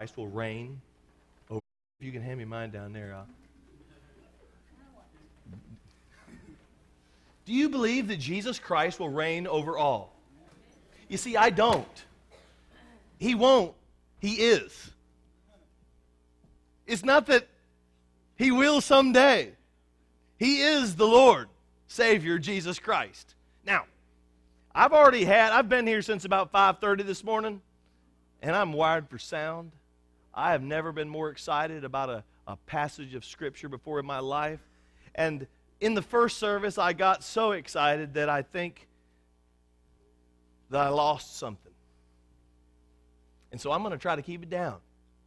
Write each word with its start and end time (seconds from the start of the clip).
Christ 0.00 0.16
will 0.16 0.28
reign 0.28 0.80
over. 1.50 1.60
If 1.98 2.06
you 2.06 2.10
can 2.10 2.22
hand 2.22 2.38
me 2.38 2.46
mine 2.46 2.70
down 2.70 2.94
there. 2.94 3.14
I'll... 3.14 3.26
Do 7.44 7.52
you 7.52 7.68
believe 7.68 8.08
that 8.08 8.16
Jesus 8.18 8.58
Christ 8.58 8.98
will 8.98 9.10
reign 9.10 9.46
over 9.46 9.76
all? 9.76 10.16
You 11.08 11.18
see, 11.18 11.36
I 11.36 11.50
don't. 11.50 12.04
He 13.18 13.34
won't. 13.34 13.74
He 14.20 14.36
is. 14.36 14.90
It's 16.86 17.04
not 17.04 17.26
that 17.26 17.46
he 18.36 18.50
will 18.50 18.80
someday. 18.80 19.52
He 20.38 20.62
is 20.62 20.96
the 20.96 21.06
Lord, 21.06 21.50
Savior 21.88 22.38
Jesus 22.38 22.78
Christ. 22.78 23.34
Now, 23.66 23.84
I've 24.74 24.94
already 24.94 25.26
had 25.26 25.52
I've 25.52 25.68
been 25.68 25.86
here 25.86 26.00
since 26.00 26.24
about 26.24 26.52
5:30 26.52 27.04
this 27.04 27.22
morning 27.22 27.60
and 28.40 28.56
I'm 28.56 28.72
wired 28.72 29.06
for 29.10 29.18
sound. 29.18 29.72
I 30.34 30.52
have 30.52 30.62
never 30.62 30.92
been 30.92 31.08
more 31.08 31.30
excited 31.30 31.84
about 31.84 32.10
a, 32.10 32.24
a 32.46 32.56
passage 32.56 33.14
of 33.14 33.24
Scripture 33.24 33.68
before 33.68 33.98
in 33.98 34.06
my 34.06 34.20
life. 34.20 34.60
And 35.14 35.46
in 35.80 35.94
the 35.94 36.02
first 36.02 36.38
service, 36.38 36.78
I 36.78 36.92
got 36.92 37.24
so 37.24 37.52
excited 37.52 38.14
that 38.14 38.28
I 38.28 38.42
think 38.42 38.86
that 40.70 40.80
I 40.80 40.88
lost 40.88 41.38
something. 41.38 41.72
And 43.50 43.60
so 43.60 43.72
I'm 43.72 43.82
going 43.82 43.92
to 43.92 43.98
try 43.98 44.14
to 44.14 44.22
keep 44.22 44.42
it 44.42 44.50
down 44.50 44.78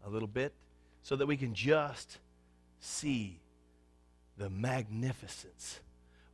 a 0.06 0.10
little 0.10 0.28
bit 0.28 0.54
so 1.02 1.16
that 1.16 1.26
we 1.26 1.36
can 1.36 1.54
just 1.54 2.20
see 2.80 3.40
the 4.38 4.50
magnificence 4.50 5.82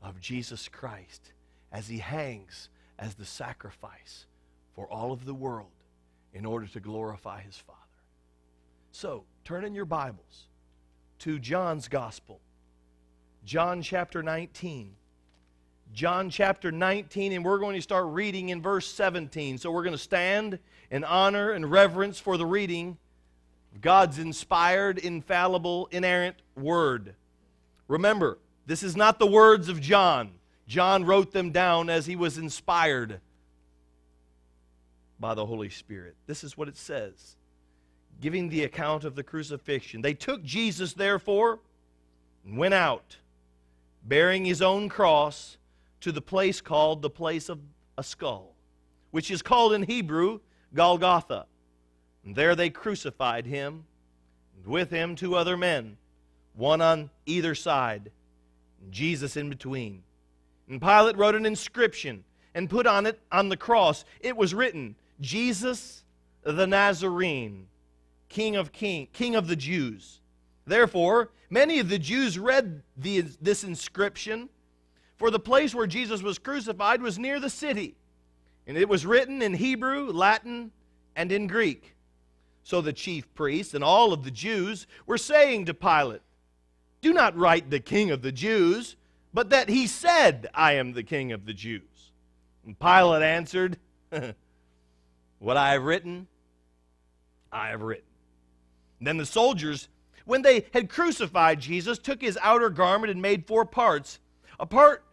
of 0.02 0.20
Jesus 0.20 0.68
Christ 0.68 1.34
as 1.72 1.88
he 1.88 1.98
hangs 1.98 2.70
as 2.98 3.16
the 3.16 3.26
sacrifice 3.26 4.26
for 4.74 4.88
all 4.88 5.12
of 5.12 5.26
the 5.26 5.34
world 5.34 5.72
in 6.34 6.46
order 6.46 6.68
to 6.68 6.80
glorify 6.80 7.42
his 7.42 7.58
Father. 7.58 7.80
So, 9.00 9.24
turn 9.46 9.64
in 9.64 9.74
your 9.74 9.86
Bibles 9.86 10.48
to 11.20 11.40
John's 11.40 11.88
Gospel, 11.88 12.42
John 13.46 13.82
chapter 13.82 14.22
19. 14.22 14.94
John 15.94 16.30
chapter 16.30 16.70
19, 16.70 17.32
and 17.32 17.46
we're 17.46 17.60
going 17.60 17.78
to 17.78 17.82
start 17.82 18.08
reading 18.08 18.50
in 18.50 18.62
verse 18.62 18.86
17. 18.88 19.58
So, 19.58 19.72
we're 19.72 19.84
going 19.84 19.96
to 19.96 19.98
stand 19.98 20.60
in 20.92 21.06
honor 21.06 21.52
and 21.52 21.72
reverence 21.72 22.20
for 22.20 22.36
the 22.36 22.46
reading 22.46 22.98
of 23.74 23.80
God's 23.80 24.20
inspired, 24.20 24.98
infallible, 24.98 25.88
inerrant 25.94 26.36
word. 26.58 27.16
Remember, 27.88 28.38
this 28.66 28.84
is 28.84 28.98
not 28.98 29.18
the 29.18 29.28
words 29.28 29.70
of 29.70 29.80
John. 29.80 30.32
John 30.68 31.06
wrote 31.06 31.32
them 31.32 31.52
down 31.52 31.90
as 31.90 32.06
he 32.06 32.18
was 32.18 32.38
inspired 32.38 33.22
by 35.22 35.36
the 35.36 35.46
Holy 35.46 35.70
Spirit. 35.70 36.18
This 36.28 36.44
is 36.44 36.58
what 36.58 36.68
it 36.68 36.76
says, 36.76 37.38
giving 38.22 38.50
the 38.50 38.64
account 38.64 39.04
of 39.04 39.16
the 39.16 39.24
crucifixion. 39.24 40.02
They 40.02 40.14
took 40.14 40.44
Jesus, 40.44 40.94
therefore, 40.94 41.60
and 42.46 42.58
went 42.58 42.74
out, 42.74 43.18
bearing 44.04 44.46
his 44.46 44.62
own 44.62 44.90
cross 44.90 45.58
to 46.02 46.12
the 46.12 46.22
place 46.22 46.62
called 46.62 47.02
the 47.02 47.10
place 47.10 47.50
of 47.50 47.60
a 47.98 48.04
skull, 48.04 48.54
which 49.12 49.32
is 49.32 49.42
called 49.42 49.74
in 49.74 49.84
Hebrew 49.84 50.40
Golgotha. 50.74 51.46
And 52.26 52.36
there 52.36 52.56
they 52.56 52.70
crucified 52.70 53.46
him, 53.46 53.86
and 54.56 54.66
with 54.66 54.90
him 54.90 55.16
two 55.16 55.36
other 55.36 55.58
men, 55.58 55.98
one 56.56 56.82
on 56.82 57.10
either 57.26 57.56
side, 57.56 58.12
and 58.82 58.92
Jesus 58.92 59.38
in 59.38 59.50
between. 59.50 60.04
And 60.68 60.82
Pilate 60.82 61.18
wrote 61.18 61.36
an 61.36 61.46
inscription 61.46 62.24
and 62.54 62.70
put 62.70 62.86
on 62.86 63.06
it 63.06 63.20
on 63.32 63.50
the 63.50 63.58
cross. 63.58 64.06
It 64.22 64.36
was 64.36 64.54
written, 64.54 64.96
Jesus 65.22 66.04
the 66.44 66.68
Nazarene, 66.68 67.68
King 68.30 68.56
of 68.56 68.72
King, 68.72 69.08
King 69.12 69.36
of 69.36 69.48
the 69.48 69.56
Jews. 69.56 70.22
Therefore, 70.66 71.32
many 71.50 71.80
of 71.80 71.90
the 71.90 72.00
Jews 72.00 72.38
read 72.38 72.84
the, 72.96 73.22
this 73.42 73.64
inscription, 73.64 74.50
for 75.18 75.32
the 75.32 75.40
place 75.40 75.76
where 75.76 75.88
Jesus 75.88 76.22
was 76.22 76.40
crucified 76.40 77.02
was 77.02 77.20
near 77.20 77.40
the 77.40 77.50
city, 77.50 77.96
and 78.66 78.78
it 78.78 78.88
was 78.88 79.06
written 79.06 79.42
in 79.42 79.56
Hebrew, 79.56 80.12
Latin, 80.12 80.72
and 81.16 81.32
in 81.32 81.48
Greek. 81.48 81.96
So 82.64 82.82
the 82.82 82.94
chief 82.94 83.34
priests 83.34 83.74
and 83.74 83.84
all 83.84 84.14
of 84.14 84.24
the 84.24 84.32
Jews 84.32 84.86
were 85.08 85.18
saying 85.18 85.66
to 85.66 85.74
Pilate, 85.74 86.22
Do 87.02 87.14
not 87.14 87.36
write 87.36 87.70
the 87.70 87.80
King 87.80 88.12
of 88.12 88.22
the 88.22 88.32
Jews, 88.32 88.96
but 89.34 89.50
that 89.50 89.70
he 89.70 89.88
said, 89.88 90.48
I 90.54 90.74
am 90.74 90.94
the 90.94 91.04
King 91.04 91.32
of 91.32 91.46
the 91.46 91.54
Jews. 91.54 92.12
And 92.66 92.78
Pilate 92.78 93.24
answered, 93.24 93.78
What 95.40 95.58
I 95.58 95.72
have 95.72 95.84
written, 95.84 96.28
I 97.52 97.70
have 97.70 97.82
written. 97.82 98.09
Then 99.02 99.18
the 99.18 99.26
soldiers, 99.26 99.88
when 100.26 100.42
they 100.42 100.66
had 100.74 100.90
crucified 100.90 101.60
Jesus, 101.60 101.98
took 101.98 102.22
his 102.22 102.38
outer 102.42 102.70
garment 102.70 103.12
and 103.12 103.22
made 103.22 103.48
four 103.48 103.66
parts, 103.66 104.20
a 104.60 104.66
part 104.66 105.04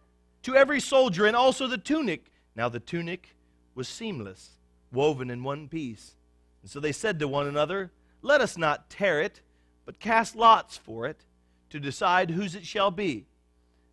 to 0.43 0.55
every 0.55 0.79
soldier, 0.79 1.25
and 1.25 1.35
also 1.35 1.67
the 1.67 1.77
tunic. 1.77 2.31
Now 2.55 2.69
the 2.69 2.79
tunic 2.79 3.35
was 3.75 3.87
seamless, 3.87 4.51
woven 4.91 5.29
in 5.29 5.43
one 5.43 5.67
piece. 5.67 6.15
And 6.61 6.69
so 6.69 6.79
they 6.79 6.91
said 6.91 7.19
to 7.19 7.27
one 7.27 7.47
another, 7.47 7.91
Let 8.21 8.41
us 8.41 8.57
not 8.57 8.89
tear 8.89 9.21
it, 9.21 9.41
but 9.85 9.99
cast 9.99 10.35
lots 10.35 10.77
for 10.77 11.05
it, 11.05 11.23
to 11.69 11.79
decide 11.79 12.31
whose 12.31 12.55
it 12.55 12.65
shall 12.65 12.91
be. 12.91 13.25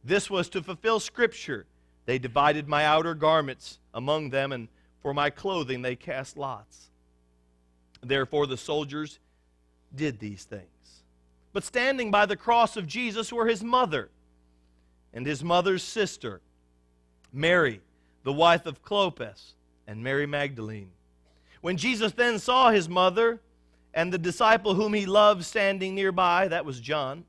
This 0.03 0.29
was 0.29 0.49
to 0.51 0.63
fulfill 0.63 1.01
Scripture. 1.01 1.67
They 2.07 2.19
divided 2.19 2.69
my 2.69 2.85
outer 2.85 3.15
garments 3.15 3.79
among 3.95 4.31
them, 4.31 4.53
and 4.53 4.69
for 5.01 5.15
my 5.15 5.31
clothing 5.31 5.83
they 5.83 5.97
cast 5.97 6.37
lots. 6.37 6.91
Therefore 8.03 8.47
the 8.47 8.57
soldiers 8.57 9.19
did 9.97 10.19
these 10.19 10.45
things. 10.45 10.65
But 11.53 11.65
standing 11.65 12.11
by 12.11 12.27
the 12.27 12.37
cross 12.37 12.77
of 12.77 12.87
Jesus 12.87 13.33
were 13.33 13.47
his 13.47 13.63
mother 13.63 14.11
and 15.13 15.25
his 15.25 15.45
mother's 15.45 15.83
sister, 15.83 16.41
Mary, 17.33 17.81
the 18.25 18.33
wife 18.33 18.67
of 18.67 18.83
Clopas, 18.83 19.53
and 19.87 20.03
Mary 20.03 20.27
Magdalene. 20.27 20.91
When 21.61 21.77
Jesus 21.77 22.13
then 22.13 22.39
saw 22.39 22.71
his 22.71 22.89
mother 22.89 23.41
and 23.93 24.13
the 24.13 24.19
disciple 24.19 24.75
whom 24.75 24.93
he 24.93 25.07
loved 25.07 25.45
standing 25.45 25.95
nearby, 25.95 26.49
that 26.49 26.65
was 26.65 26.81
John, 26.81 27.25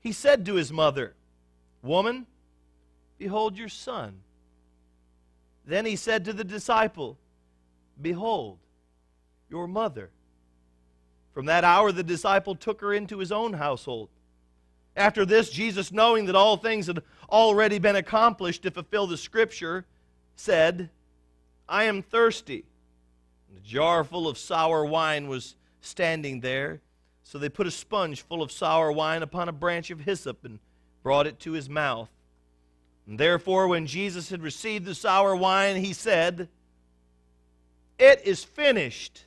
he 0.00 0.12
said 0.12 0.44
to 0.46 0.54
his 0.54 0.72
mother, 0.72 1.14
Woman, 1.82 2.26
behold 3.18 3.56
your 3.56 3.68
son. 3.68 4.20
Then 5.64 5.86
he 5.86 5.96
said 5.96 6.24
to 6.24 6.32
the 6.32 6.44
disciple, 6.44 7.18
Behold, 8.00 8.58
your 9.48 9.66
mother. 9.66 10.10
From 11.36 11.44
that 11.44 11.64
hour, 11.64 11.92
the 11.92 12.02
disciple 12.02 12.54
took 12.54 12.80
her 12.80 12.94
into 12.94 13.18
his 13.18 13.30
own 13.30 13.52
household. 13.52 14.08
After 14.96 15.26
this, 15.26 15.50
Jesus, 15.50 15.92
knowing 15.92 16.24
that 16.24 16.34
all 16.34 16.56
things 16.56 16.86
had 16.86 17.02
already 17.28 17.78
been 17.78 17.96
accomplished 17.96 18.62
to 18.62 18.70
fulfill 18.70 19.06
the 19.06 19.18
scripture, 19.18 19.84
said, 20.34 20.88
I 21.68 21.84
am 21.84 22.00
thirsty. 22.00 22.64
And 23.50 23.58
a 23.58 23.60
jar 23.60 24.02
full 24.02 24.28
of 24.28 24.38
sour 24.38 24.86
wine 24.86 25.28
was 25.28 25.56
standing 25.82 26.40
there. 26.40 26.80
So 27.22 27.36
they 27.36 27.50
put 27.50 27.66
a 27.66 27.70
sponge 27.70 28.22
full 28.22 28.40
of 28.40 28.50
sour 28.50 28.90
wine 28.90 29.22
upon 29.22 29.50
a 29.50 29.52
branch 29.52 29.90
of 29.90 30.00
hyssop 30.00 30.42
and 30.42 30.58
brought 31.02 31.26
it 31.26 31.38
to 31.40 31.52
his 31.52 31.68
mouth. 31.68 32.08
And 33.06 33.20
therefore, 33.20 33.68
when 33.68 33.86
Jesus 33.86 34.30
had 34.30 34.40
received 34.40 34.86
the 34.86 34.94
sour 34.94 35.36
wine, 35.36 35.84
he 35.84 35.92
said, 35.92 36.48
It 37.98 38.22
is 38.24 38.42
finished. 38.42 39.26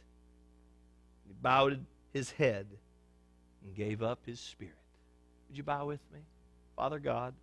He 1.27 1.35
bowed 1.39 1.85
his 2.13 2.31
head 2.31 2.67
and 3.63 3.75
gave 3.75 4.01
up 4.01 4.19
his 4.25 4.39
spirit. 4.39 4.73
Would 5.47 5.57
you 5.57 5.63
bow 5.63 5.85
with 5.85 6.01
me? 6.13 6.19
Father 6.75 6.99
God, 6.99 7.33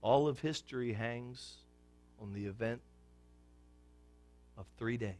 all 0.00 0.28
of 0.28 0.40
history 0.40 0.92
hangs 0.92 1.54
on 2.20 2.32
the 2.32 2.46
event 2.46 2.80
of 4.58 4.66
three 4.78 4.96
days, 4.96 5.14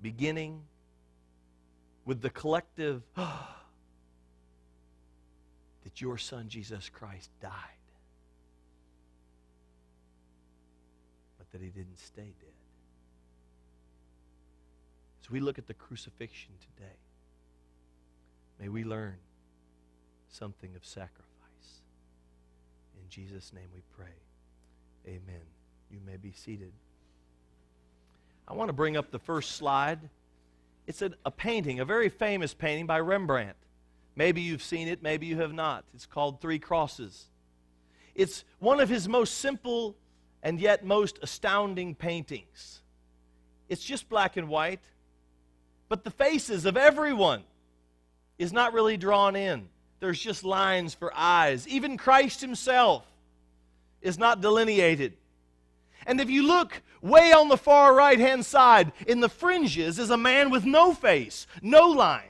beginning 0.00 0.62
with 2.04 2.20
the 2.20 2.30
collective 2.30 3.02
that 3.16 3.60
your 5.96 6.18
son 6.18 6.48
Jesus 6.48 6.88
Christ 6.88 7.30
died, 7.40 7.52
but 11.38 11.50
that 11.52 11.60
he 11.60 11.68
didn't 11.68 11.98
stay 11.98 12.34
dead. 12.40 12.57
As 15.28 15.32
we 15.32 15.40
look 15.40 15.58
at 15.58 15.66
the 15.66 15.74
crucifixion 15.74 16.52
today, 16.58 16.96
may 18.58 18.70
we 18.70 18.82
learn 18.82 19.16
something 20.30 20.74
of 20.74 20.86
sacrifice. 20.86 21.82
In 22.98 23.10
Jesus' 23.10 23.52
name 23.52 23.68
we 23.74 23.82
pray. 23.94 24.14
Amen. 25.06 25.42
You 25.90 26.00
may 26.06 26.16
be 26.16 26.32
seated. 26.32 26.72
I 28.46 28.54
want 28.54 28.70
to 28.70 28.72
bring 28.72 28.96
up 28.96 29.10
the 29.10 29.18
first 29.18 29.56
slide. 29.56 29.98
It's 30.86 31.02
a, 31.02 31.10
a 31.26 31.30
painting, 31.30 31.80
a 31.80 31.84
very 31.84 32.08
famous 32.08 32.54
painting 32.54 32.86
by 32.86 33.00
Rembrandt. 33.00 33.56
Maybe 34.16 34.40
you've 34.40 34.62
seen 34.62 34.88
it, 34.88 35.02
maybe 35.02 35.26
you 35.26 35.36
have 35.40 35.52
not. 35.52 35.84
It's 35.92 36.06
called 36.06 36.40
Three 36.40 36.58
Crosses. 36.58 37.26
It's 38.14 38.44
one 38.60 38.80
of 38.80 38.88
his 38.88 39.06
most 39.06 39.36
simple 39.36 39.94
and 40.42 40.58
yet 40.58 40.86
most 40.86 41.18
astounding 41.20 41.94
paintings. 41.94 42.80
It's 43.68 43.84
just 43.84 44.08
black 44.08 44.38
and 44.38 44.48
white, 44.48 44.80
but 45.88 46.04
the 46.04 46.10
faces 46.10 46.64
of 46.66 46.76
everyone 46.76 47.42
is 48.38 48.52
not 48.52 48.72
really 48.72 48.96
drawn 48.96 49.36
in. 49.36 49.68
There's 50.00 50.20
just 50.20 50.44
lines 50.44 50.94
for 50.94 51.12
eyes. 51.14 51.66
Even 51.66 51.96
Christ 51.96 52.40
himself 52.40 53.04
is 54.00 54.18
not 54.18 54.40
delineated. 54.40 55.14
And 56.06 56.20
if 56.20 56.30
you 56.30 56.46
look 56.46 56.82
way 57.02 57.32
on 57.32 57.48
the 57.48 57.56
far 57.56 57.94
right 57.94 58.18
hand 58.18 58.46
side, 58.46 58.92
in 59.06 59.20
the 59.20 59.28
fringes 59.28 59.98
is 59.98 60.10
a 60.10 60.16
man 60.16 60.50
with 60.50 60.64
no 60.64 60.94
face, 60.94 61.46
no 61.60 61.88
lines. 61.88 62.24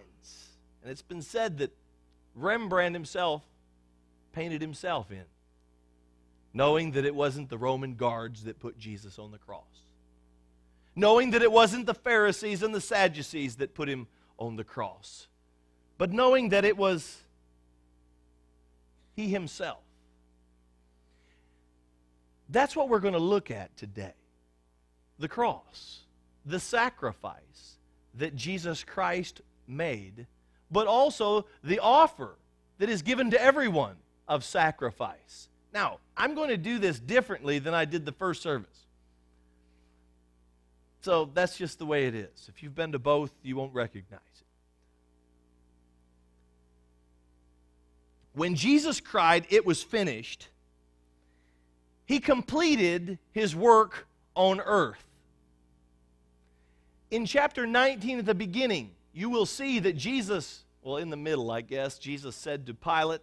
And 0.83 0.91
it's 0.91 1.03
been 1.03 1.23
said 1.23 1.59
that 1.59 1.77
Rembrandt 2.35 2.95
himself 2.95 3.43
painted 4.33 4.63
himself 4.63 5.11
in, 5.11 5.25
knowing 6.55 6.93
that 6.93 7.05
it 7.05 7.15
wasn't 7.15 7.51
the 7.51 7.59
Roman 7.59 7.95
guards 7.95 8.45
that 8.45 8.61
put 8.61 8.79
Jesus 8.79 9.19
on 9.19 9.31
the 9.31 9.39
cross, 9.39 9.65
knowing 10.99 11.31
that 11.31 11.43
it 11.43 11.53
wasn't 11.53 11.87
the 11.87 11.95
Pharisees 11.95 12.63
and 12.63 12.75
the 12.75 12.81
Sadducees 12.81 13.57
that 13.57 13.73
put 13.73 13.89
him 13.89 14.09
on 14.37 14.57
the 14.57 14.65
cross, 14.65 15.29
but 15.97 16.13
knowing 16.13 16.49
that 16.49 16.65
it 16.65 16.77
was 16.77 17.23
he 19.15 19.29
himself. 19.29 19.79
That's 22.49 22.75
what 22.75 22.89
we're 22.89 22.99
going 22.99 23.15
to 23.15 23.21
look 23.21 23.51
at 23.51 23.77
today 23.77 24.15
the 25.21 25.29
cross, 25.29 26.01
the 26.45 26.61
sacrifice 26.61 27.77
that 28.15 28.35
Jesus 28.35 28.83
Christ 28.83 29.41
made, 29.69 30.27
but 30.71 30.89
also 30.89 31.47
the 31.63 31.79
offer 31.79 32.37
that 32.79 32.89
is 32.89 33.03
given 33.03 33.31
to 33.31 33.41
everyone 33.41 33.97
of 34.27 34.45
sacrifice. 34.45 35.49
Now, 35.73 35.99
I'm 36.17 36.35
going 36.35 36.49
to 36.49 36.57
do 36.57 36.79
this 36.79 36.99
differently 36.99 37.61
than 37.61 37.75
I 37.75 37.85
did 37.85 38.05
the 38.05 38.13
first 38.13 38.43
service. 38.43 38.87
So 41.09 41.31
that's 41.33 41.57
just 41.57 41.79
the 41.79 41.87
way 41.87 42.05
it 42.05 42.15
is. 42.15 42.51
If 42.51 42.63
you've 42.63 42.75
been 42.75 42.93
to 42.93 42.99
both, 42.99 43.33
you 43.43 43.57
won't 43.57 43.73
recognize 43.73 44.21
it. 44.21 44.47
When 48.35 48.55
Jesus 48.55 49.01
cried, 49.01 49.47
It 49.49 49.65
was 49.65 49.83
finished, 49.83 50.49
he 52.05 52.21
completed 52.21 53.19
his 53.33 53.57
work 53.57 54.07
on 54.35 54.61
earth. 54.61 55.03
In 57.11 57.25
chapter 57.25 57.67
19, 57.67 58.19
at 58.19 58.27
the 58.27 58.35
beginning, 58.35 58.91
you 59.15 59.31
will 59.31 59.47
see 59.47 59.79
that 59.79 59.97
Jesus, 59.97 60.63
well, 60.83 60.99
in 60.99 61.09
the 61.09 61.17
middle, 61.17 61.51
I 61.51 61.63
guess, 61.63 61.99
Jesus 61.99 62.37
said 62.37 62.67
to 62.67 62.75
Pilate, 62.75 63.23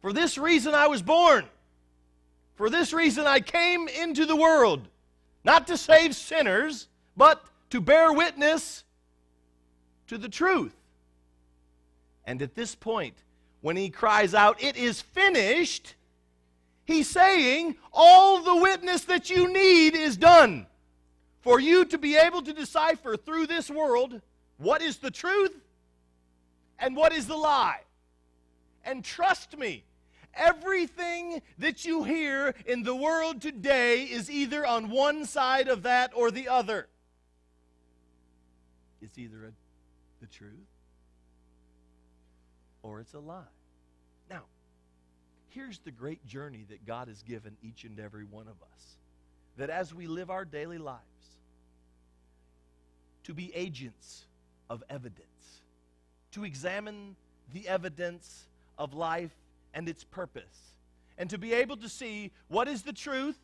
For 0.00 0.12
this 0.12 0.38
reason 0.38 0.76
I 0.76 0.86
was 0.86 1.02
born. 1.02 1.44
For 2.54 2.70
this 2.70 2.92
reason 2.92 3.26
I 3.26 3.40
came 3.40 3.88
into 3.88 4.26
the 4.26 4.36
world, 4.36 4.86
not 5.48 5.66
to 5.66 5.78
save 5.78 6.14
sinners, 6.14 6.88
but 7.16 7.42
to 7.70 7.80
bear 7.80 8.12
witness 8.12 8.84
to 10.06 10.18
the 10.18 10.28
truth. 10.28 10.76
And 12.26 12.42
at 12.42 12.54
this 12.54 12.74
point, 12.74 13.14
when 13.62 13.74
he 13.74 13.88
cries 13.88 14.34
out, 14.34 14.62
It 14.62 14.76
is 14.76 15.00
finished, 15.00 15.94
he's 16.84 17.08
saying, 17.08 17.76
All 17.94 18.42
the 18.42 18.56
witness 18.56 19.04
that 19.04 19.30
you 19.30 19.50
need 19.50 19.94
is 19.94 20.18
done 20.18 20.66
for 21.40 21.58
you 21.58 21.86
to 21.86 21.96
be 21.96 22.14
able 22.14 22.42
to 22.42 22.52
decipher 22.52 23.16
through 23.16 23.46
this 23.46 23.70
world 23.70 24.20
what 24.58 24.82
is 24.82 24.98
the 24.98 25.10
truth 25.10 25.56
and 26.78 26.94
what 26.94 27.14
is 27.14 27.26
the 27.26 27.36
lie. 27.36 27.80
And 28.84 29.02
trust 29.02 29.56
me, 29.56 29.82
everything 30.38 31.42
that 31.58 31.84
you 31.84 32.04
hear 32.04 32.54
in 32.66 32.82
the 32.82 32.94
world 32.94 33.42
today 33.42 34.04
is 34.04 34.30
either 34.30 34.64
on 34.64 34.90
one 34.90 35.24
side 35.26 35.68
of 35.68 35.82
that 35.82 36.12
or 36.14 36.30
the 36.30 36.48
other. 36.48 36.88
It's 39.02 39.18
either 39.18 39.44
a, 39.44 39.52
the 40.20 40.26
truth 40.26 40.52
or 42.82 43.00
it's 43.00 43.14
a 43.14 43.20
lie. 43.20 43.42
Now, 44.30 44.42
here's 45.48 45.78
the 45.80 45.90
great 45.90 46.26
journey 46.26 46.64
that 46.68 46.86
God 46.86 47.08
has 47.08 47.22
given 47.22 47.56
each 47.62 47.84
and 47.84 47.98
every 48.00 48.24
one 48.24 48.48
of 48.48 48.56
us. 48.62 48.96
That 49.56 49.70
as 49.70 49.92
we 49.92 50.06
live 50.06 50.30
our 50.30 50.44
daily 50.44 50.78
lives, 50.78 51.02
to 53.24 53.34
be 53.34 53.54
agents 53.54 54.24
of 54.70 54.82
evidence, 54.88 55.62
to 56.32 56.44
examine 56.44 57.16
the 57.52 57.68
evidence 57.68 58.46
of 58.78 58.94
life 58.94 59.34
and 59.78 59.88
its 59.88 60.02
purpose, 60.02 60.74
and 61.18 61.30
to 61.30 61.38
be 61.38 61.54
able 61.54 61.76
to 61.76 61.88
see 61.88 62.32
what 62.48 62.66
is 62.66 62.82
the 62.82 62.92
truth 62.92 63.38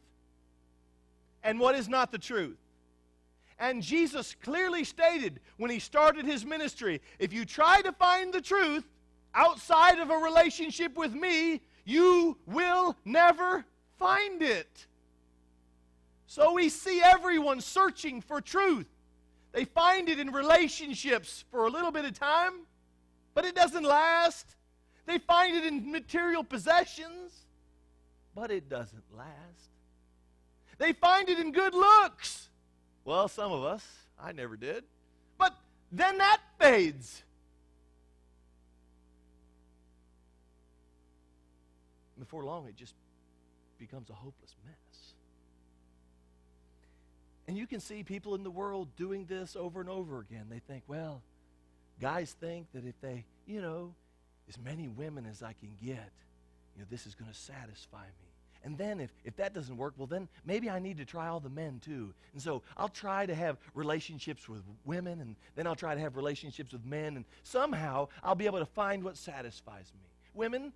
and 1.45 1.61
what 1.61 1.77
is 1.77 1.89
not 1.89 2.11
the 2.11 2.19
truth. 2.19 2.59
And 3.61 3.81
Jesus 3.81 4.35
clearly 4.43 4.83
stated 4.83 5.39
when 5.59 5.71
he 5.71 5.79
started 5.79 6.27
his 6.27 6.45
ministry 6.45 7.01
if 7.21 7.33
you 7.33 7.45
try 7.45 7.83
to 7.83 7.93
find 7.93 8.35
the 8.35 8.41
truth 8.41 8.83
outside 9.33 10.01
of 10.01 10.11
a 10.11 10.17
relationship 10.17 10.97
with 10.97 11.15
me, 11.15 11.61
you 11.85 12.37
will 12.47 12.97
never 13.05 13.65
find 13.97 14.43
it. 14.43 14.89
So 16.27 16.55
we 16.55 16.69
see 16.69 17.01
everyone 17.01 17.61
searching 17.61 18.21
for 18.21 18.41
truth. 18.41 18.89
They 19.53 19.67
find 19.67 20.09
it 20.09 20.19
in 20.19 20.33
relationships 20.33 21.45
for 21.53 21.67
a 21.67 21.71
little 21.71 21.93
bit 21.93 22.05
of 22.05 22.19
time, 22.19 22.55
but 23.35 23.45
it 23.45 23.55
doesn't 23.55 23.85
last. 23.85 24.57
They 25.07 25.19
find 25.19 25.55
it 25.55 25.65
in 25.65 25.91
material 25.91 26.43
possessions, 26.43 27.33
but 28.35 28.51
it 28.51 28.69
doesn't 28.69 29.05
last. 29.17 29.71
They 30.79 30.93
find 30.93 31.29
it 31.29 31.39
in 31.39 31.53
good 31.53 31.75
looks. 31.75 32.49
Well, 33.05 33.29
some 33.29 33.53
of 33.53 33.65
us, 33.65 33.87
I 34.19 34.33
never 34.33 34.57
did. 34.57 34.85
But 35.39 35.55
then 35.93 36.19
that 36.19 36.41
fades. 36.59 37.23
Before 42.19 42.45
long, 42.45 42.67
it 42.67 42.77
just 42.77 42.95
becomes 43.79 44.09
a 44.09 44.15
hopeless 44.15 44.55
mess. 44.65 45.15
And 47.47 47.59
you 47.59 47.67
can 47.67 47.81
see 47.81 48.03
people 48.03 48.35
in 48.35 48.43
the 48.43 48.51
world 48.51 48.89
doing 48.97 49.27
this 49.27 49.55
over 49.55 49.81
and 49.81 49.91
over 49.91 50.21
again. 50.21 50.47
They 50.49 50.61
think, 50.61 50.85
well, 50.87 51.23
guys 52.01 52.35
think 52.41 52.69
that 52.73 52.87
if 52.87 52.99
they, 53.03 53.27
you 53.47 53.61
know, 53.61 53.95
as 54.49 54.59
many 54.59 54.89
women 54.89 55.27
as 55.27 55.43
I 55.43 55.55
can 55.55 55.71
get, 55.83 56.11
you 56.75 56.81
know, 56.83 56.87
this 56.91 57.07
is 57.07 57.15
going 57.15 57.31
to 57.31 57.37
satisfy 57.37 58.05
me. 58.05 58.29
And 58.65 58.79
then 58.79 58.99
if, 58.99 59.11
if 59.25 59.37
that 59.37 59.53
doesn't 59.53 59.77
work, 59.77 59.93
well, 59.99 60.07
then 60.07 60.27
maybe 60.47 60.71
I 60.71 60.79
need 60.79 60.97
to 60.97 61.05
try 61.05 61.29
all 61.29 61.39
the 61.39 61.51
men 61.51 61.81
too. 61.85 62.15
And 62.33 62.41
so 62.41 62.63
I'll 62.79 62.89
try 62.89 63.27
to 63.27 63.35
have 63.35 63.59
relationships 63.75 64.49
with 64.49 64.63
women, 64.87 65.21
and 65.21 65.37
then 65.55 65.67
I'll 65.67 65.77
try 65.77 65.95
to 65.95 66.01
have 66.01 66.17
relationships 66.17 66.73
with 66.73 66.85
men, 66.85 67.17
and 67.17 67.25
somehow 67.43 68.09
I'll 68.23 68.35
be 68.35 68.47
able 68.47 68.61
to 68.61 68.67
find 68.67 69.05
what 69.05 69.19
satisfies 69.19 69.93
me. 69.95 70.09
Women, 70.33 70.73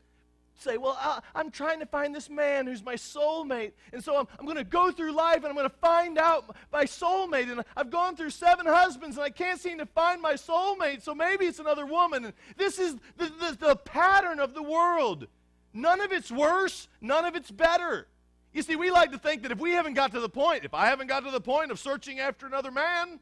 say, 0.61 0.77
Well, 0.77 0.97
I, 1.01 1.41
am 1.41 1.51
trying 1.51 1.81
to 1.81 1.87
find 1.87 2.15
this 2.15 2.29
man 2.29 2.67
who's 2.67 2.83
my 2.83 2.95
soulmate. 2.95 3.73
And 3.93 4.03
so 4.03 4.17
I'm, 4.17 4.29
I'm 4.39 4.45
going 4.45 4.57
to 4.57 4.65
go 4.65 4.91
through 4.91 5.13
life 5.13 5.39
and 5.39 5.47
I'm 5.47 5.55
going 5.55 5.69
to 5.69 5.77
find 5.77 6.19
out 6.19 6.57
my 6.73 6.85
soulmate. 6.85 7.51
And 7.51 7.65
I've 7.77 7.91
gone 7.91 8.17
through 8.17 8.31
seven 8.31 8.67
husbands 8.67 9.17
and 9.17 9.25
I 9.25 9.31
can't 9.31 9.61
seem 9.61 9.79
to 9.79 9.87
find 9.87 10.21
my 10.21 10.35
soulmate. 10.35 11.03
So 11.03 11.15
maybe 11.15 11.47
it's 11.47 11.59
another 11.59 11.87
woman. 11.87 12.27
And 12.27 12.35
this 12.57 12.79
is 12.79 12.97
the, 13.17 13.27
the, 13.27 13.57
the 13.59 13.77
pattern 13.77 14.41
of 14.41 14.55
the 14.55 14.63
world. 14.63 15.27
None 15.73 16.01
of 16.01 16.13
it's 16.13 16.31
worse, 16.31 16.89
none 17.01 17.25
of 17.25 17.37
it's 17.37 17.51
better. 17.51 18.09
You 18.53 18.63
see, 18.63 18.77
we 18.77 18.91
like 18.91 19.13
to 19.13 19.19
think 19.19 19.43
that 19.43 19.53
if 19.53 19.59
we 19.59 19.73
haven't 19.73 19.95
got 19.95 20.13
to 20.13 20.21
the 20.21 20.29
point, 20.29 20.65
if 20.65 20.75
I 20.75 20.87
haven't 20.87 21.07
got 21.07 21.25
to 21.25 21.31
the 21.31 21.41
point 21.41 21.71
of 21.71 21.79
searching 21.79 22.19
after 22.19 22.47
another 22.47 22.71
man, 22.71 23.21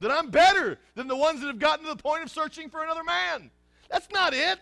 then 0.00 0.10
I'm 0.10 0.30
better 0.30 0.78
than 0.94 1.08
the 1.08 1.16
ones 1.16 1.40
that 1.40 1.48
have 1.48 1.58
gotten 1.58 1.84
to 1.84 1.90
the 1.90 2.02
point 2.02 2.22
of 2.22 2.30
searching 2.30 2.70
for 2.70 2.82
another 2.82 3.02
man. 3.02 3.50
That's 3.90 4.08
not 4.10 4.32
it. 4.32 4.60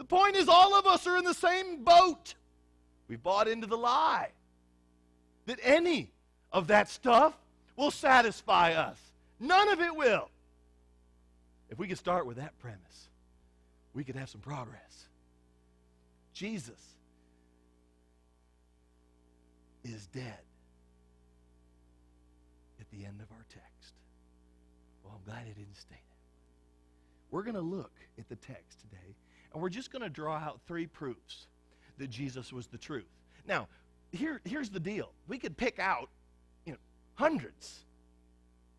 The 0.00 0.06
point 0.06 0.34
is, 0.34 0.48
all 0.48 0.74
of 0.76 0.86
us 0.86 1.06
are 1.06 1.18
in 1.18 1.24
the 1.24 1.34
same 1.34 1.84
boat. 1.84 2.34
We 3.06 3.16
bought 3.16 3.46
into 3.46 3.66
the 3.66 3.76
lie 3.76 4.30
that 5.44 5.58
any 5.62 6.10
of 6.50 6.68
that 6.68 6.88
stuff 6.88 7.36
will 7.76 7.90
satisfy 7.90 8.72
us. 8.72 8.98
None 9.38 9.68
of 9.68 9.78
it 9.78 9.94
will. 9.94 10.30
If 11.68 11.78
we 11.78 11.86
could 11.86 11.98
start 11.98 12.24
with 12.24 12.38
that 12.38 12.58
premise, 12.60 13.10
we 13.92 14.02
could 14.02 14.16
have 14.16 14.30
some 14.30 14.40
progress. 14.40 15.08
Jesus 16.32 16.80
is 19.84 20.06
dead 20.06 20.40
at 22.80 22.90
the 22.90 23.04
end 23.04 23.20
of 23.20 23.30
our 23.32 23.44
text. 23.50 23.92
Well, 25.04 25.12
I'm 25.14 25.30
glad 25.30 25.46
it 25.46 25.58
didn't 25.58 25.76
stay. 25.76 26.00
We're 27.30 27.42
going 27.42 27.54
to 27.54 27.60
look 27.60 27.92
at 28.18 28.30
the 28.30 28.36
text 28.36 28.80
today 28.80 29.14
and 29.52 29.62
we're 29.62 29.68
just 29.68 29.90
going 29.90 30.02
to 30.02 30.08
draw 30.08 30.36
out 30.36 30.60
three 30.66 30.86
proofs 30.86 31.46
that 31.98 32.10
Jesus 32.10 32.52
was 32.52 32.66
the 32.66 32.78
truth. 32.78 33.08
Now, 33.46 33.68
here, 34.12 34.40
here's 34.44 34.70
the 34.70 34.80
deal. 34.80 35.12
We 35.28 35.38
could 35.38 35.56
pick 35.56 35.78
out, 35.78 36.08
you 36.64 36.72
know, 36.72 36.78
hundreds 37.14 37.84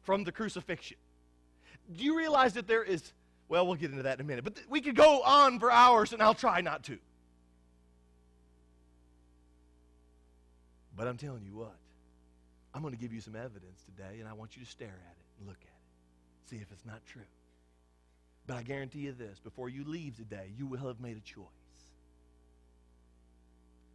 from 0.01 0.23
the 0.23 0.31
crucifixion. 0.31 0.97
Do 1.95 2.03
you 2.03 2.17
realize 2.17 2.53
that 2.53 2.67
there 2.67 2.83
is, 2.83 3.13
well, 3.47 3.65
we'll 3.65 3.75
get 3.75 3.91
into 3.91 4.03
that 4.03 4.19
in 4.19 4.25
a 4.25 4.27
minute, 4.27 4.43
but 4.43 4.55
th- 4.55 4.67
we 4.69 4.81
could 4.81 4.95
go 4.95 5.21
on 5.21 5.59
for 5.59 5.71
hours 5.71 6.13
and 6.13 6.21
I'll 6.21 6.33
try 6.33 6.61
not 6.61 6.83
to. 6.83 6.97
But 10.95 11.07
I'm 11.07 11.17
telling 11.17 11.43
you 11.45 11.55
what, 11.55 11.75
I'm 12.73 12.81
going 12.81 12.93
to 12.93 12.99
give 12.99 13.13
you 13.13 13.21
some 13.21 13.35
evidence 13.35 13.81
today, 13.83 14.19
and 14.19 14.27
I 14.27 14.33
want 14.33 14.55
you 14.55 14.63
to 14.63 14.69
stare 14.69 14.87
at 14.87 14.93
it 14.93 15.25
and 15.39 15.47
look 15.47 15.57
at 15.61 15.67
it. 15.67 16.49
See 16.49 16.57
if 16.57 16.71
it's 16.71 16.85
not 16.85 17.05
true. 17.05 17.21
But 18.47 18.57
I 18.57 18.63
guarantee 18.63 18.99
you 18.99 19.13
this 19.13 19.39
before 19.39 19.69
you 19.69 19.83
leave 19.85 20.15
today, 20.15 20.51
you 20.57 20.65
will 20.65 20.79
have 20.79 20.99
made 20.99 21.17
a 21.17 21.21
choice. 21.21 21.45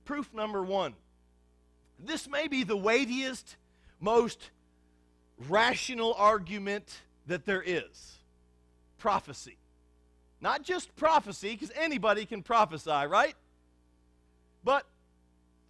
Proof 0.05 0.33
number 0.33 0.63
one 0.63 0.95
this 1.99 2.29
may 2.29 2.47
be 2.47 2.63
the 2.63 2.77
weightiest, 2.77 3.57
most 4.01 4.51
rational 5.49 6.15
argument 6.15 7.01
that 7.27 7.45
there 7.47 7.63
is 7.65 8.19
prophecy. 8.99 9.57
Not 10.41 10.63
just 10.63 10.95
prophecy, 10.97 11.53
because 11.53 11.73
anybody 11.75 12.27
can 12.27 12.43
prophesy, 12.43 12.91
right? 12.91 13.35
But 14.63 14.85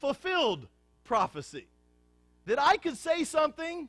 fulfilled 0.00 0.66
prophecy. 1.04 1.68
That 2.46 2.60
I 2.60 2.76
could 2.76 2.96
say 2.96 3.24
something 3.24 3.88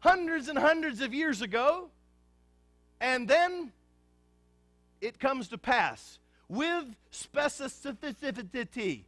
hundreds 0.00 0.48
and 0.48 0.58
hundreds 0.58 1.00
of 1.00 1.14
years 1.14 1.40
ago, 1.40 1.90
and 3.04 3.28
then 3.28 3.70
it 5.02 5.20
comes 5.20 5.48
to 5.48 5.58
pass 5.58 6.18
with 6.48 6.86
specificity. 7.12 9.04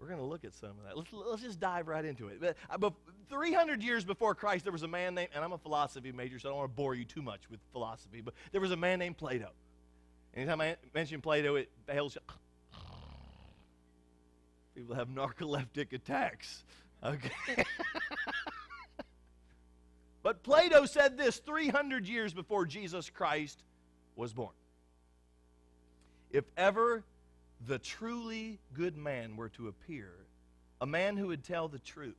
We're 0.00 0.08
going 0.08 0.18
to 0.18 0.26
look 0.26 0.44
at 0.44 0.52
some 0.52 0.70
of 0.70 0.84
that. 0.84 0.96
Let's, 0.96 1.10
let's 1.12 1.42
just 1.42 1.60
dive 1.60 1.86
right 1.86 2.04
into 2.04 2.26
it. 2.26 2.40
But, 2.40 2.56
uh, 2.68 2.76
but 2.76 2.94
300 3.30 3.84
years 3.84 4.04
before 4.04 4.34
Christ, 4.34 4.64
there 4.64 4.72
was 4.72 4.82
a 4.82 4.88
man 4.88 5.14
named, 5.14 5.28
and 5.32 5.44
I'm 5.44 5.52
a 5.52 5.58
philosophy 5.58 6.10
major, 6.10 6.40
so 6.40 6.48
I 6.48 6.50
don't 6.50 6.58
want 6.58 6.72
to 6.72 6.76
bore 6.76 6.96
you 6.96 7.04
too 7.04 7.22
much 7.22 7.48
with 7.48 7.60
philosophy, 7.70 8.20
but 8.20 8.34
there 8.50 8.60
was 8.60 8.72
a 8.72 8.76
man 8.76 8.98
named 8.98 9.16
Plato. 9.16 9.50
Anytime 10.34 10.60
I 10.60 10.76
mention 10.92 11.20
Plato, 11.20 11.54
it 11.54 11.70
fails. 11.86 12.18
People 14.74 14.96
have 14.96 15.08
narcoleptic 15.08 15.92
attacks. 15.92 16.64
Okay. 17.04 17.30
but 20.26 20.42
Plato 20.42 20.86
said 20.86 21.16
this 21.16 21.38
300 21.38 22.08
years 22.08 22.34
before 22.34 22.66
Jesus 22.66 23.08
Christ 23.08 23.62
was 24.16 24.32
born. 24.32 24.50
If 26.32 26.42
ever 26.56 27.04
the 27.64 27.78
truly 27.78 28.58
good 28.74 28.96
man 28.96 29.36
were 29.36 29.50
to 29.50 29.68
appear, 29.68 30.10
a 30.80 30.86
man 30.86 31.16
who 31.16 31.28
would 31.28 31.44
tell 31.44 31.68
the 31.68 31.78
truth, 31.78 32.16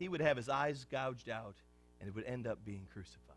he 0.00 0.08
would 0.08 0.20
have 0.20 0.36
his 0.36 0.48
eyes 0.48 0.84
gouged 0.90 1.28
out 1.28 1.54
and 2.00 2.08
it 2.08 2.14
would 2.16 2.24
end 2.24 2.48
up 2.48 2.58
being 2.64 2.88
crucified. 2.92 3.36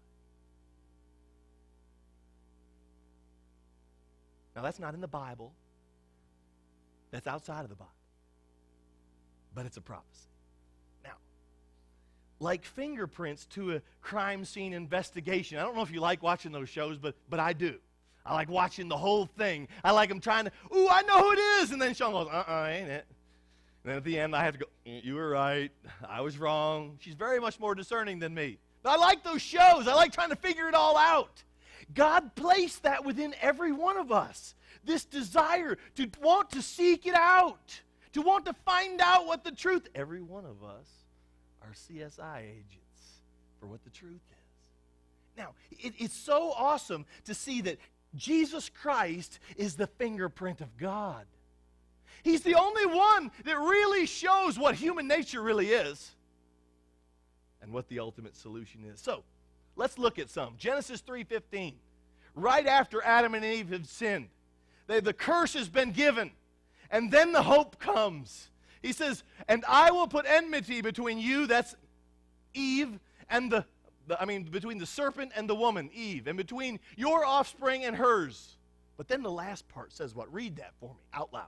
Now, 4.56 4.64
that's 4.64 4.80
not 4.80 4.96
in 4.96 5.02
the 5.02 5.08
Bible, 5.08 5.54
that's 7.12 7.28
outside 7.28 7.62
of 7.62 7.70
the 7.70 7.76
Bible, 7.76 7.92
but 9.54 9.68
it's 9.68 9.78
a 9.78 9.82
prophecy. 9.82 10.33
Like 12.40 12.66
fingerprints 12.66 13.46
to 13.48 13.76
a 13.76 13.82
crime 14.02 14.44
scene 14.46 14.74
investigation, 14.74 15.58
I 15.58 15.62
don't 15.62 15.76
know 15.76 15.82
if 15.82 15.92
you 15.92 16.02
like 16.02 16.22
watching 16.22 16.52
those 16.52 16.70
shows, 16.70 16.98
but, 16.98 17.16
but 17.30 17.40
I 17.40 17.54
do. 17.54 17.76
I 18.26 18.34
like 18.34 18.50
watching 18.50 18.88
the 18.88 18.98
whole 18.98 19.26
thing. 19.26 19.68
I 19.84 19.92
like 19.92 20.10
them 20.10 20.20
trying 20.20 20.46
to, 20.46 20.52
ooh, 20.76 20.88
I 20.90 21.02
know 21.04 21.20
who 21.20 21.32
it 21.34 21.40
is. 21.62 21.72
And 21.72 21.82
then 21.82 21.94
Sean 21.94 22.12
goes, 22.12 22.28
uh 22.28 22.38
uh-uh, 22.38 22.64
uh, 22.64 22.68
ain't 22.68 22.90
it? 22.90 23.06
And 23.84 23.92
then 23.92 23.98
at 23.98 24.04
the 24.04 24.20
end, 24.20 24.36
I 24.36 24.44
have 24.44 24.54
to 24.54 24.60
go, 24.60 24.66
you 24.86 25.16
were 25.16 25.30
right. 25.30 25.72
I 26.08 26.22
was 26.22 26.38
wrong. 26.38 26.98
She's 27.00 27.16
very 27.16 27.40
much 27.40 27.60
more 27.60 27.76
discerning 27.76 28.20
than 28.20 28.34
me. 28.34 28.60
But 28.82 28.92
I 28.92 28.96
like 28.96 29.24
those 29.24 29.42
shows. 29.42 29.88
I 29.88 29.94
like 29.94 30.14
trying 30.14 30.30
to 30.30 30.36
figure 30.36 30.68
it 30.68 30.74
all 30.74 30.98
out. 30.98 31.44
God 31.94 32.34
placed 32.36 32.84
that 32.84 33.04
within 33.04 33.36
every 33.42 33.72
one 33.72 33.98
of 33.98 34.12
us 34.12 34.56
this 34.86 35.06
desire 35.06 35.78
to 35.96 36.10
want 36.22 36.52
to 36.52 36.62
seek 36.62 37.06
it 37.06 37.16
out, 37.16 37.82
to 38.14 38.22
want 38.22 38.46
to 38.46 38.54
find 38.66 39.00
out 39.02 39.26
what 39.26 39.44
the 39.44 39.52
truth. 39.52 39.88
Every 39.96 40.22
one 40.22 40.46
of 40.46 40.64
us 40.64 40.88
CSI 41.74 42.42
agents 42.42 43.22
for 43.60 43.68
what 43.68 43.84
the 43.84 43.90
truth 43.90 44.22
is. 44.32 45.38
Now, 45.38 45.54
it, 45.72 45.94
it's 45.98 46.16
so 46.16 46.52
awesome 46.52 47.06
to 47.26 47.34
see 47.34 47.62
that 47.62 47.78
Jesus 48.16 48.70
Christ 48.70 49.40
is 49.58 49.76
the 49.76 49.88
fingerprint 49.88 50.62
of 50.62 50.78
God. 50.78 51.26
He's 52.24 52.42
the 52.42 52.56
only 52.56 52.86
one 52.86 53.32
that 53.44 53.58
really 53.58 54.06
shows 54.06 54.58
what 54.58 54.76
human 54.76 55.08
nature 55.08 55.42
really 55.42 55.70
is 55.70 56.12
and 57.62 57.72
what 57.72 57.88
the 57.90 58.00
ultimate 58.00 58.36
solution 58.36 58.86
is. 58.86 59.00
So, 59.00 59.24
let's 59.76 59.98
look 59.98 60.20
at 60.20 60.30
some. 60.30 60.56
Genesis 60.58 61.02
3:15. 61.02 61.74
Right 62.36 62.66
after 62.66 63.04
Adam 63.04 63.36
and 63.36 63.46
Eve 63.46 63.70
have 63.70 63.88
sinned, 63.88 64.30
they, 64.88 65.00
the 65.00 65.14
curse 65.14 65.54
has 65.54 65.70
been 65.70 65.92
given, 65.92 66.32
and 66.90 67.12
then 67.12 67.32
the 67.32 67.44
hope 67.44 67.80
comes. 67.80 68.50
He 68.84 68.94
says, 68.94 69.24
"And 69.48 69.66
I 69.68 69.90
will 69.90 70.08
put 70.08 70.28
enmity 70.28 70.82
between 70.82 71.18
you, 71.18 71.48
that's 71.48 71.76
Eve, 72.54 73.00
and 73.30 73.52
the 73.52 73.66
the, 74.08 74.22
I 74.22 74.26
mean, 74.26 74.44
between 74.44 74.78
the 74.78 74.86
serpent 74.86 75.32
and 75.36 75.50
the 75.50 75.56
woman, 75.56 75.90
Eve, 75.94 76.28
and 76.28 76.38
between 76.38 76.80
your 76.96 77.26
offspring 77.26 77.86
and 77.86 77.96
hers. 77.96 78.58
But 78.98 79.08
then 79.08 79.24
the 79.24 79.32
last 79.32 79.68
part 79.70 79.94
says 79.94 80.14
what? 80.14 80.32
Read 80.34 80.58
that 80.58 80.74
for 80.80 80.90
me 80.90 81.02
out 81.14 81.32
loud. 81.34 81.48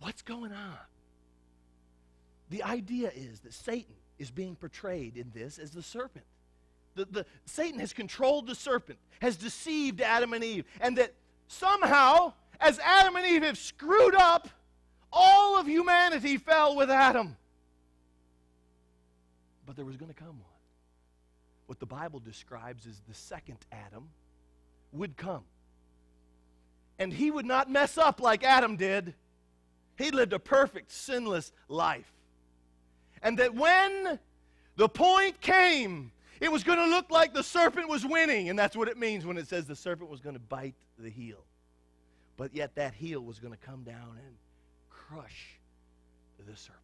What's 0.00 0.22
going 0.22 0.52
on? 0.52 0.78
The 2.50 2.62
idea 2.62 3.10
is 3.14 3.40
that 3.40 3.54
Satan 3.54 3.94
is 4.18 4.30
being 4.30 4.54
portrayed 4.54 5.16
in 5.16 5.30
this 5.34 5.58
as 5.58 5.70
the 5.70 5.82
serpent. 5.82 6.26
The, 6.94 7.06
the, 7.06 7.26
Satan 7.46 7.80
has 7.80 7.92
controlled 7.92 8.46
the 8.46 8.54
serpent, 8.54 8.98
has 9.20 9.36
deceived 9.36 10.00
Adam 10.00 10.32
and 10.32 10.44
Eve, 10.44 10.64
and 10.80 10.98
that 10.98 11.14
somehow, 11.48 12.32
as 12.60 12.78
Adam 12.78 13.16
and 13.16 13.26
Eve 13.26 13.42
have 13.42 13.58
screwed 13.58 14.14
up, 14.14 14.48
all 15.12 15.58
of 15.58 15.66
humanity 15.66 16.36
fell 16.36 16.76
with 16.76 16.90
Adam. 16.90 17.36
But 19.66 19.76
there 19.76 19.84
was 19.84 19.96
going 19.96 20.12
to 20.12 20.18
come 20.18 20.28
one. 20.28 20.40
What 21.66 21.80
the 21.80 21.86
Bible 21.86 22.20
describes 22.20 22.86
as 22.86 23.00
the 23.08 23.14
second 23.14 23.58
Adam 23.72 24.08
would 24.92 25.16
come. 25.16 25.44
And 26.98 27.12
he 27.12 27.30
would 27.30 27.46
not 27.46 27.70
mess 27.70 27.96
up 27.98 28.20
like 28.20 28.44
Adam 28.44 28.76
did. 28.76 29.14
He 29.96 30.10
lived 30.10 30.32
a 30.32 30.38
perfect, 30.38 30.92
sinless 30.92 31.52
life. 31.68 32.12
And 33.22 33.38
that 33.38 33.54
when 33.54 34.18
the 34.76 34.88
point 34.88 35.40
came, 35.40 36.12
it 36.40 36.50
was 36.50 36.64
going 36.64 36.78
to 36.78 36.86
look 36.86 37.10
like 37.10 37.32
the 37.32 37.42
serpent 37.42 37.88
was 37.88 38.04
winning. 38.04 38.48
And 38.48 38.58
that's 38.58 38.76
what 38.76 38.88
it 38.88 38.98
means 38.98 39.24
when 39.24 39.36
it 39.36 39.48
says 39.48 39.66
the 39.66 39.76
serpent 39.76 40.10
was 40.10 40.20
going 40.20 40.34
to 40.34 40.40
bite 40.40 40.74
the 40.98 41.10
heel. 41.10 41.44
But 42.36 42.54
yet 42.54 42.74
that 42.74 42.94
heel 42.94 43.20
was 43.20 43.38
going 43.38 43.52
to 43.52 43.58
come 43.58 43.82
down 43.84 44.18
and 44.24 44.36
crush 44.90 45.58
the 46.38 46.56
serpent. 46.56 46.80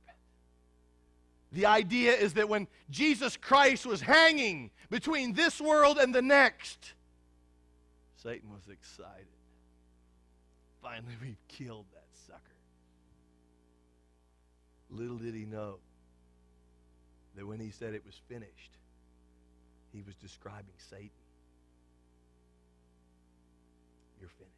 The 1.52 1.66
idea 1.66 2.12
is 2.12 2.34
that 2.34 2.48
when 2.48 2.68
Jesus 2.90 3.36
Christ 3.36 3.84
was 3.84 4.00
hanging 4.00 4.70
between 4.88 5.32
this 5.32 5.60
world 5.60 5.98
and 5.98 6.14
the 6.14 6.22
next, 6.22 6.94
Satan 8.22 8.50
was 8.50 8.68
excited. 8.70 9.26
Finally, 10.80 11.14
we've 11.20 11.48
killed 11.48 11.86
that 11.92 12.06
sucker. 12.26 12.40
Little 14.90 15.18
did 15.18 15.34
he 15.34 15.44
know 15.44 15.78
that 17.36 17.46
when 17.46 17.58
he 17.58 17.70
said 17.70 17.94
it 17.94 18.04
was 18.06 18.20
finished, 18.28 18.78
he 19.92 20.02
was 20.02 20.14
describing 20.16 20.74
Satan. 20.88 21.10
You're 24.20 24.28
finished. 24.28 24.54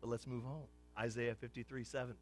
But 0.00 0.10
let's 0.10 0.26
move 0.26 0.44
on. 0.44 0.62
Isaiah 0.98 1.34
53 1.34 1.84
7 1.84 2.14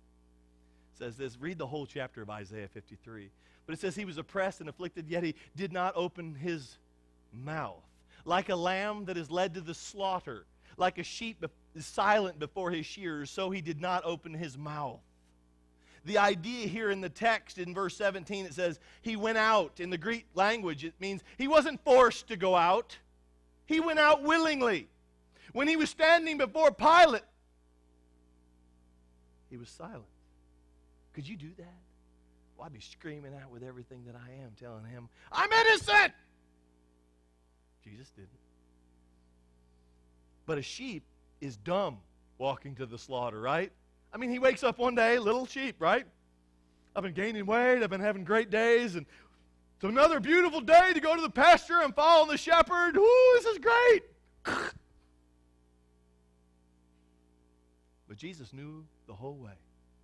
says 0.99 1.17
this. 1.17 1.37
Read 1.39 1.59
the 1.59 1.67
whole 1.67 1.87
chapter 1.87 2.23
of 2.23 2.31
Isaiah 2.31 2.69
53. 2.69 3.31
But 3.67 3.75
it 3.75 3.81
says, 3.81 3.95
He 3.95 4.05
was 4.05 4.19
oppressed 4.19 4.61
and 4.61 4.69
afflicted, 4.69 5.09
yet 5.09 5.23
he 5.23 5.35
did 5.57 5.73
not 5.73 5.95
open 5.97 6.35
his 6.35 6.79
mouth. 7.33 7.83
Like 8.25 8.49
a 8.49 8.57
lamb 8.57 9.07
that 9.07 9.17
is 9.17 9.31
led 9.31 9.55
to 9.55 9.61
the 9.61 9.75
slaughter, 9.75 10.47
like 10.77 10.99
a 10.99 11.03
sheep 11.03 11.45
is 11.75 11.87
silent 11.87 12.39
before 12.39 12.71
his 12.71 12.87
shearers, 12.87 13.31
so 13.31 13.51
he 13.51 13.61
did 13.61 13.81
not 13.81 14.05
open 14.05 14.33
his 14.33 14.57
mouth. 14.57 15.01
The 16.05 16.19
idea 16.19 16.67
here 16.67 16.91
in 16.91 17.01
the 17.01 17.09
text 17.09 17.59
in 17.59 17.75
verse 17.75 17.97
17, 17.97 18.47
it 18.47 18.55
says, 18.55 18.81
He 19.03 19.17
went 19.17 19.39
out. 19.39 19.79
In 19.79 19.91
the 19.91 19.99
Greek 19.99 20.27
language, 20.35 20.85
it 20.85 20.95
means 20.99 21.23
he 21.39 21.47
wasn't 21.47 21.83
forced 21.85 22.29
to 22.29 22.37
go 22.37 22.57
out, 22.57 22.99
he 23.67 23.81
went 23.81 23.99
out 23.99 24.23
willingly. 24.23 24.89
When 25.53 25.69
he 25.69 25.77
was 25.77 25.91
standing 25.91 26.39
before 26.39 26.73
Pilate, 26.73 27.23
he 29.51 29.57
was 29.57 29.69
silent. 29.69 30.05
Could 31.13 31.29
you 31.29 31.37
do 31.37 31.51
that? 31.59 31.79
Well, 32.57 32.67
I'd 32.67 32.73
be 32.73 32.81
screaming 32.81 33.35
out 33.35 33.51
with 33.51 33.63
everything 33.63 34.05
that 34.07 34.15
I 34.15 34.43
am, 34.43 34.53
telling 34.59 34.87
him, 34.87 35.09
I'm 35.31 35.53
innocent. 35.53 36.13
Jesus 37.85 38.09
didn't. 38.11 38.31
But 40.47 40.59
a 40.59 40.63
sheep 40.63 41.05
is 41.41 41.57
dumb 41.57 41.99
walking 42.39 42.75
to 42.77 42.87
the 42.87 42.99
slaughter, 42.99 43.41
right? 43.41 43.73
I 44.13 44.19
mean, 44.19 44.31
he 44.31 44.39
wakes 44.39 44.63
up 44.63 44.79
one 44.79 44.95
day, 44.95 45.19
little 45.19 45.47
sheep, 45.47 45.77
right? 45.79 46.07
I've 46.95 47.03
been 47.03 47.15
gaining 47.15 47.47
weight, 47.47 47.83
I've 47.83 47.91
been 47.91 48.01
having 48.01 48.25
great 48.25 48.51
days, 48.51 48.95
and 48.97 49.07
It's 49.77 49.85
another 49.85 50.21
beautiful 50.21 50.61
day 50.61 50.93
to 50.93 51.01
go 51.01 51.17
to 51.17 51.23
the 51.23 51.31
pasture 51.31 51.81
and 51.83 51.95
follow 51.95 52.31
the 52.31 52.37
shepherd. 52.37 52.97
Ooh, 52.97 53.33
this 53.37 53.47
is 53.47 53.59
great. 53.59 54.03
but 58.09 58.17
Jesus 58.17 58.53
knew 58.53 58.85
the 59.07 59.15
whole 59.15 59.37
way 59.37 59.53